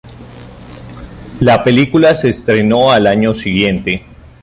[1.41, 4.03] La película se estrenó al año siguiente.